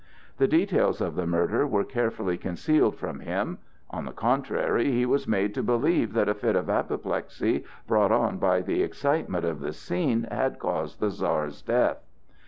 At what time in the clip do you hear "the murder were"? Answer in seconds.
1.13-1.83